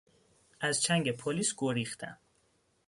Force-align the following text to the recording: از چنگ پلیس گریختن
از 0.59 0.81
چنگ 0.81 1.11
پلیس 1.11 1.53
گریختن 1.57 2.17